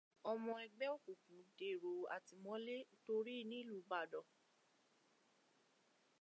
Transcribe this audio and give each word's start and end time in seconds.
Ọmọ 0.31 0.51
ẹgbẹ́ 0.65 0.89
òkùnkùn 0.95 1.41
dèrò 1.57 1.91
àtìmọ́lé 2.15 2.75
torí 3.05 3.35
nílùú 3.51 3.79
Ìbàdàn. 3.83 4.25